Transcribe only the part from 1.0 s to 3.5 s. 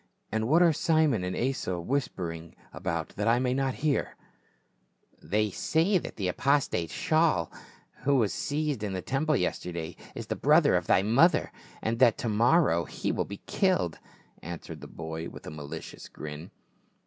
and Asa whispering about that I